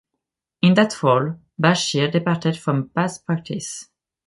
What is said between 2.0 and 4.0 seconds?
departed from past practice.